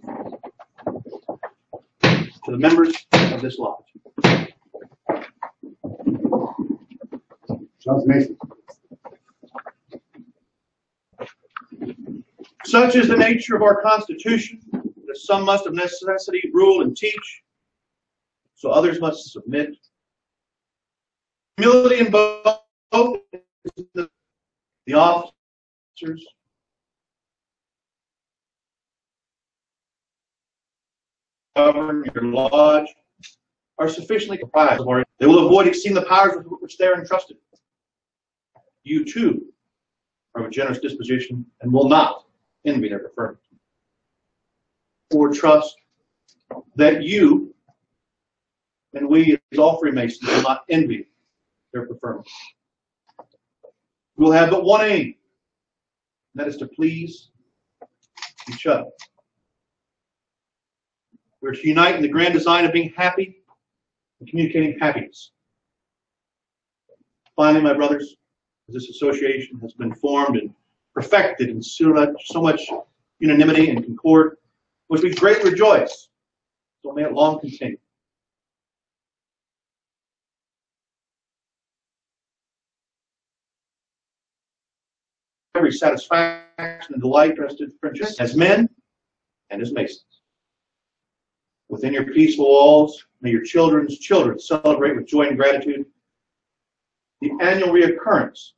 [2.45, 3.87] To the members of this lodge.
[7.81, 8.37] Charles Mason.
[12.67, 17.43] Such is the nature of our Constitution, that some must of necessity rule and teach,
[18.55, 19.75] so others must submit.
[21.59, 22.59] Humility in both
[24.87, 26.27] the officers
[31.55, 32.89] govern your lodge
[33.79, 37.39] are sufficiently comprised our- They will avoid exceeding the powers with which they are entrusted.
[38.83, 39.53] You too
[40.35, 42.27] are of a generous disposition and will not
[42.65, 43.39] envy their preferment.
[45.15, 45.77] Or trust
[46.77, 47.55] that you
[48.95, 51.12] and we as all Freemasons will not envy
[51.73, 52.27] their preferment.
[54.17, 55.15] We will have but one aim,
[56.35, 57.31] that is to please
[58.51, 58.91] each other.
[61.41, 63.43] We're to unite in the grand design of being happy
[64.21, 65.33] and communicating happiness.
[67.35, 68.17] Finally, my brothers,
[68.69, 70.55] this association has been formed and
[70.95, 72.69] perfected in so much, so much
[73.19, 74.37] unanimity and concord,
[74.89, 76.09] which we greatly rejoice.
[76.85, 77.79] So may it long continue.
[85.55, 88.69] Every satisfaction and delight rested friendship as men
[89.51, 90.05] and as masons.
[91.69, 95.85] Within your peaceful walls, may your children's children celebrate with joy and gratitude
[97.21, 98.53] the annual reoccurrence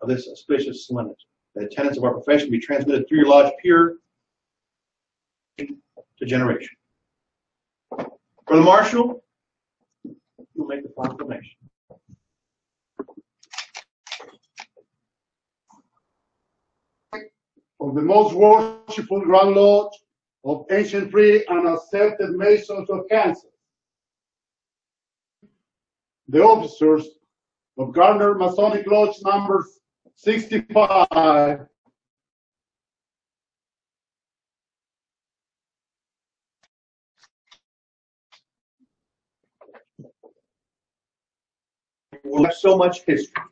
[0.00, 1.24] of this auspicious solemnity.
[1.54, 3.96] The tenets of our profession be transmitted through your lodge pure
[5.58, 6.76] to generation.
[7.90, 9.22] For the marshal,
[10.04, 10.16] you
[10.54, 11.56] will make the proclamation.
[17.80, 19.92] Of the most worshipful Grand Lodge
[20.44, 23.44] of ancient free and accepted Masons of Kansas.
[26.28, 27.06] The officers
[27.78, 29.64] of Gardner Masonic Lodge number
[30.16, 31.66] 65
[42.24, 43.42] We have so much history.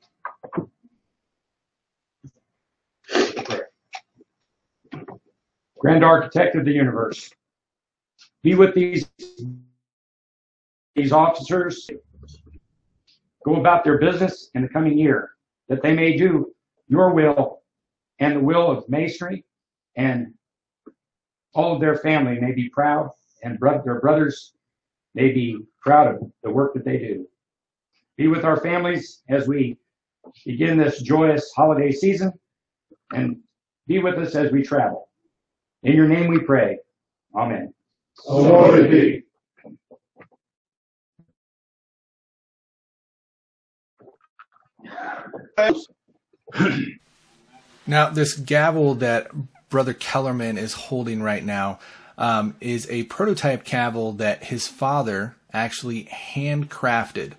[5.86, 7.30] Grand Architect of the Universe.
[8.42, 9.08] Be with these,
[10.96, 11.88] these officers.
[13.44, 15.30] Go about their business in the coming year,
[15.68, 16.52] that they may do
[16.88, 17.62] your will
[18.18, 19.44] and the will of Masonry,
[19.94, 20.34] and
[21.54, 23.08] all of their family may be proud,
[23.44, 24.54] and their brothers
[25.14, 27.28] may be proud of the work that they do.
[28.16, 29.76] Be with our families as we
[30.44, 32.32] begin this joyous holiday season,
[33.14, 33.36] and
[33.86, 35.06] be with us as we travel.
[35.82, 36.78] In your name we pray.
[37.34, 37.72] Amen.
[38.14, 39.22] So mote it be.
[47.86, 49.30] Now, this gavel that
[49.68, 51.78] Brother Kellerman is holding right now
[52.18, 57.32] um, is a prototype gavel that his father actually handcrafted.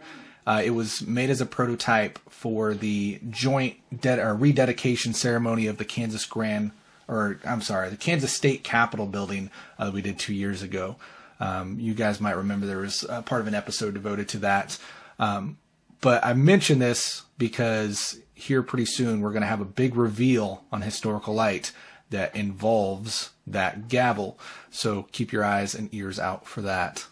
[0.45, 5.77] Uh, it was made as a prototype for the joint de- or rededication ceremony of
[5.77, 6.71] the Kansas Grand,
[7.07, 9.49] or I'm sorry, the Kansas State Capitol building
[9.79, 10.97] uh, we did two years ago.
[11.39, 14.77] Um, you guys might remember there was uh, part of an episode devoted to that.
[15.19, 15.57] Um,
[16.01, 20.63] but I mention this because here pretty soon we're going to have a big reveal
[20.71, 21.71] on Historical Light
[22.09, 24.39] that involves that gavel.
[24.69, 27.05] So keep your eyes and ears out for that.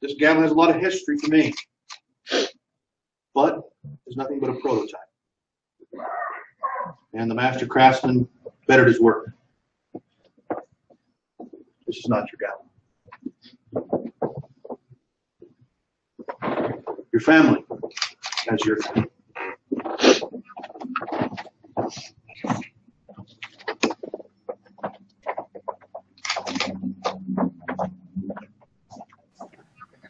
[0.00, 1.52] This gavel has a lot of history to me,
[3.34, 3.60] but
[4.06, 5.00] it's nothing but a prototype.
[7.14, 8.28] And the master craftsman
[8.68, 9.32] bettered his work.
[11.86, 12.66] This is not your gavel.
[17.12, 17.64] Your family
[18.50, 18.78] as your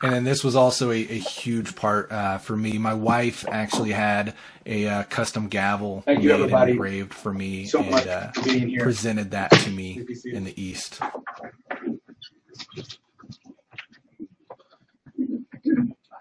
[0.01, 2.79] And then this was also a, a huge part uh, for me.
[2.79, 4.35] My wife actually had
[4.65, 9.33] a uh, custom gavel Thank you, everybody, engraved for me so and uh, for presented
[9.33, 10.37] that to me Good to see you.
[10.37, 11.01] in the East.
[11.03, 11.11] I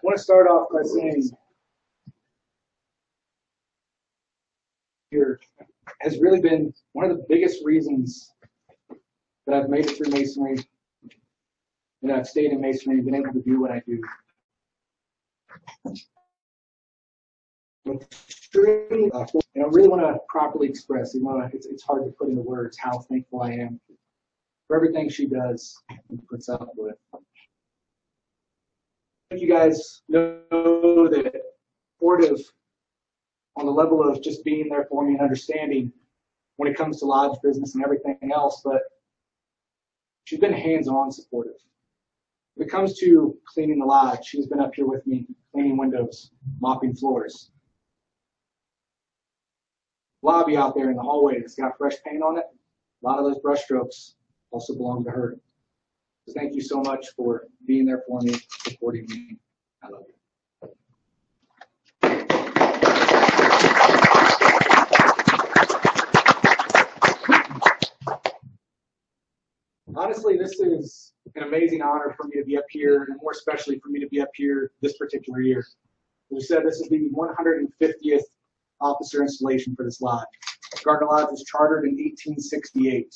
[0.02, 1.30] want to start off by saying
[5.12, 5.40] here
[6.02, 8.32] has really been one of the biggest reasons
[9.46, 10.58] that I've made it through masonry
[12.04, 14.02] and I've stayed in masonry and been able to do what I do.
[17.86, 18.04] And
[19.64, 23.42] I really want to properly express, it's, it's hard to put into words, how thankful
[23.42, 23.80] I am
[24.68, 26.96] for everything she does and puts up with.
[29.32, 31.34] you guys know that
[31.96, 32.40] supportive
[33.56, 35.92] on the level of just being there for me and understanding
[36.58, 38.82] when it comes to lodge business and everything else, but
[40.26, 41.54] she's been hands-on supportive.
[42.58, 46.32] When it comes to cleaning the lodge, she's been up here with me, cleaning windows,
[46.60, 47.52] mopping floors.
[50.24, 52.46] Lobby out there in the hallway that's got fresh paint on it,
[53.04, 54.16] a lot of those brush strokes
[54.50, 55.38] also belong to her.
[56.28, 59.38] So thank you so much for being there for me, supporting me.
[59.84, 60.06] I love
[63.92, 64.04] you.
[69.96, 73.80] Honestly, this is an amazing honor for me to be up here, and more especially
[73.80, 75.60] for me to be up here this particular year.
[75.60, 75.66] As
[76.32, 78.22] we said, this is the 150th
[78.82, 80.26] officer installation for this lodge.
[80.84, 83.16] Gardner Lodge was chartered in 1868.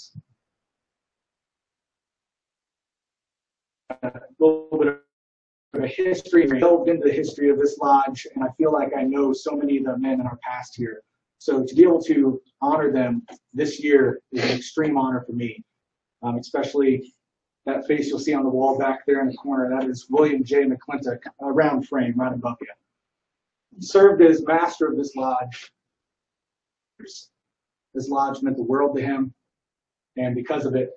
[4.03, 8.47] a little bit of a history, delved into the history of this lodge, and I
[8.57, 11.03] feel like I know so many of the men in our past here.
[11.37, 15.63] So to be able to honor them this year is an extreme honor for me,
[16.23, 17.13] um, especially
[17.65, 19.69] that face you'll see on the wall back there in the corner.
[19.69, 20.65] That is William J.
[20.65, 22.67] McClintock, a round frame right above you.
[23.79, 25.71] Served as master of this lodge.
[26.99, 29.33] This lodge meant the world to him,
[30.17, 30.91] and because of it,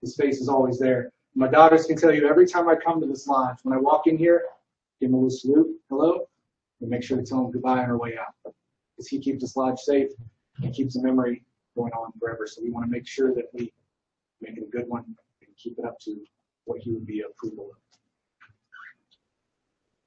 [0.00, 1.12] his face is always there.
[1.34, 4.06] My daughters can tell you every time I come to this lodge, when I walk
[4.06, 4.42] in here,
[5.00, 6.28] give him a little salute, hello,
[6.80, 8.52] and make sure to tell him goodbye on our way out.
[8.96, 10.10] Because he keeps this lodge safe
[10.62, 11.44] and keeps a memory
[11.76, 12.46] going on forever.
[12.46, 13.72] So we want to make sure that we
[14.42, 16.16] make it a good one and keep it up to
[16.64, 17.76] what he would be approval of.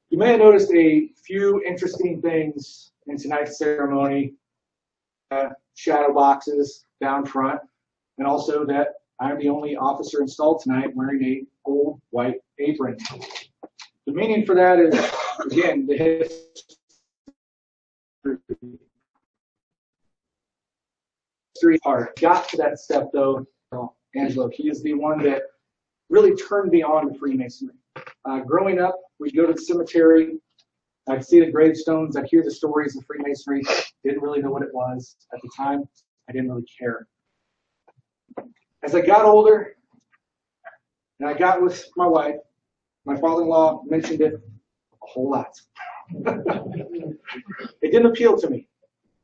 [0.09, 4.33] You may have noticed a few interesting things in tonight's ceremony.
[5.31, 7.59] Uh, shadow boxes down front,
[8.17, 12.97] and also that I'm the only officer installed tonight wearing a old white apron.
[14.05, 14.93] The meaning for that is,
[15.43, 15.97] again, the
[21.55, 22.19] history part.
[22.19, 23.45] Got to that step though,
[24.15, 24.49] Angelo.
[24.49, 25.43] He is the one that
[26.09, 27.75] really turned me on to Freemasonry.
[28.25, 30.37] Uh, growing up, we'd go to the cemetery.
[31.07, 32.17] I'd see the gravestones.
[32.17, 33.63] I'd hear the stories of Freemasonry.
[34.03, 35.83] Didn't really know what it was at the time.
[36.27, 37.07] I didn't really care.
[38.83, 39.75] As I got older,
[41.19, 42.35] and I got with my wife,
[43.05, 44.39] my father-in-law mentioned it a
[45.01, 45.53] whole lot.
[46.09, 48.67] it didn't appeal to me.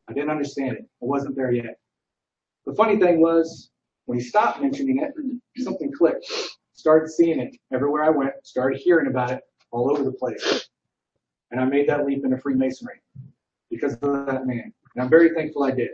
[0.08, 0.84] I didn't understand it.
[1.02, 1.80] I wasn't there yet.
[2.66, 3.71] The funny thing was,
[4.06, 5.12] when he stopped mentioning it,
[5.64, 6.26] something clicked.
[6.74, 9.42] Started seeing it everywhere I went, started hearing about it
[9.72, 10.70] all over the place.
[11.52, 13.02] And I made that leap into Freemasonry
[13.70, 14.74] because of that man.
[14.96, 15.92] And I'm very thankful I did.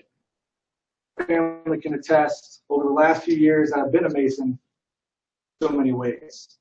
[1.27, 4.57] Family can attest, over the last few years, I've been a Mason
[5.61, 6.57] so many ways.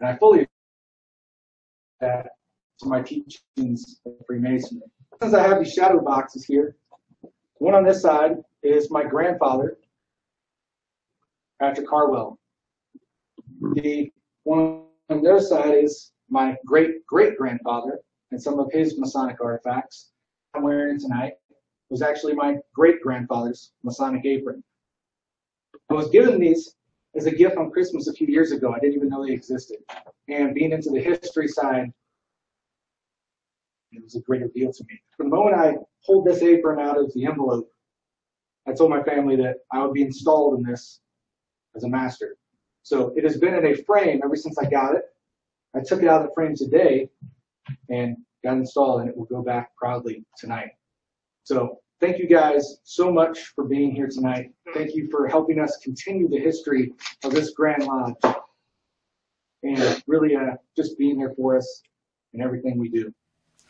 [0.00, 0.48] And I fully
[2.00, 2.30] that
[2.80, 4.82] to my teachings of Freemasonry.
[5.22, 6.76] Since I have these shadow boxes here,
[7.58, 9.76] one on this side is my grandfather,
[11.60, 12.38] Patrick Harwell.
[13.74, 14.10] The
[14.44, 18.00] one on their side is my great great grandfather
[18.30, 20.12] and some of his Masonic artifacts
[20.54, 21.34] I'm wearing tonight
[21.90, 24.62] was actually my great grandfather's Masonic apron.
[25.90, 26.76] I was given these
[27.14, 28.72] as a gift on Christmas a few years ago.
[28.72, 29.78] I didn't even know they existed.
[30.28, 31.92] And being into the history side,
[33.92, 35.00] it was a great deal to me.
[35.16, 35.74] From the moment I
[36.06, 37.68] pulled this apron out of the envelope,
[38.68, 41.00] I told my family that I would be installed in this
[41.76, 42.36] as a master.
[42.82, 45.04] So it has been in a frame ever since I got it.
[45.74, 47.08] I took it out of the frame today
[47.88, 50.70] and got installed, and it will go back proudly tonight.
[51.44, 54.50] So thank you guys so much for being here tonight.
[54.74, 56.92] Thank you for helping us continue the history
[57.24, 58.14] of this Grand Lodge
[59.62, 61.82] and really uh, just being there for us
[62.32, 63.12] in everything we do.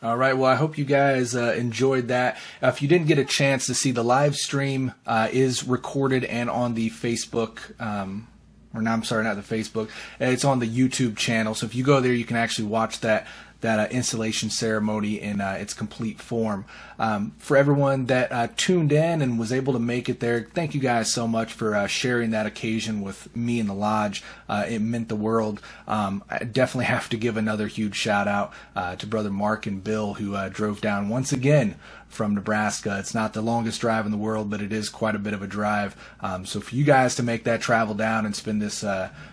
[0.03, 0.35] All right.
[0.35, 2.37] Well, I hope you guys uh, enjoyed that.
[2.61, 6.23] Uh, if you didn't get a chance to see the live stream, uh, is recorded
[6.23, 8.27] and on the Facebook um,
[8.73, 9.89] or no, I'm sorry, not the Facebook.
[10.19, 11.53] It's on the YouTube channel.
[11.55, 13.27] So if you go there, you can actually watch that
[13.61, 16.65] that uh, installation ceremony in uh, its complete form.
[16.99, 20.75] Um, for everyone that uh, tuned in and was able to make it there, thank
[20.75, 24.23] you guys so much for uh, sharing that occasion with me and the lodge.
[24.49, 25.61] Uh, it meant the world.
[25.87, 29.83] Um, I definitely have to give another huge shout out uh, to brother Mark and
[29.83, 31.75] Bill who drove down once again
[32.09, 32.97] from Nebraska.
[32.99, 35.41] It's not the longest drive in the world, but it is quite a bit of
[35.41, 35.95] a drive.
[36.19, 38.83] Um, so for you guys to make that travel down and spend this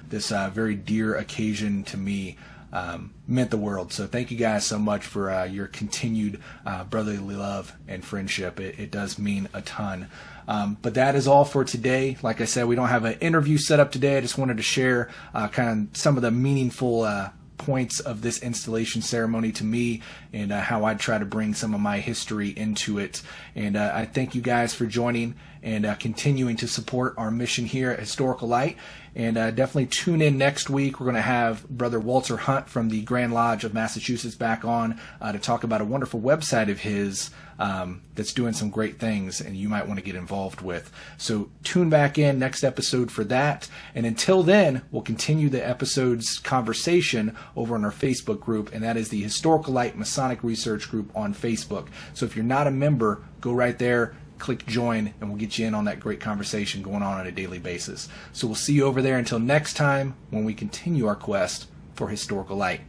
[0.09, 2.37] this very dear occasion to me
[2.72, 3.92] um, meant the world.
[3.92, 8.60] So thank you guys so much for uh, your continued uh, brotherly love and friendship.
[8.60, 10.08] It, it does mean a ton.
[10.46, 12.16] Um, but that is all for today.
[12.22, 14.16] Like I said, we don't have an interview set up today.
[14.16, 18.22] I just wanted to share uh, kind of some of the meaningful uh, points of
[18.22, 20.02] this installation ceremony to me
[20.32, 23.22] and uh, how I try to bring some of my history into it.
[23.54, 27.66] And uh, I thank you guys for joining and uh, continuing to support our mission
[27.66, 28.76] here at Historical Light.
[29.14, 31.00] And uh, definitely tune in next week.
[31.00, 35.00] We're going to have Brother Walter Hunt from the Grand Lodge of Massachusetts back on
[35.20, 39.40] uh, to talk about a wonderful website of his um, that's doing some great things
[39.40, 40.92] and you might want to get involved with.
[41.16, 43.68] So tune back in next episode for that.
[43.94, 48.96] And until then, we'll continue the episode's conversation over on our Facebook group, and that
[48.96, 51.88] is the Historical Light Masonic Research Group on Facebook.
[52.14, 55.66] So if you're not a member, go right there click join and we'll get you
[55.66, 58.09] in on that great conversation going on on a daily basis.
[58.32, 62.09] So we'll see you over there until next time when we continue our quest for
[62.09, 62.82] historical light.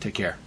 [0.00, 0.38] Take care.